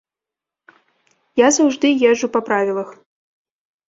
Я 1.41 1.47
заўжды 1.57 1.91
езджу 2.13 2.27
па 2.37 2.41
правілах. 2.47 2.89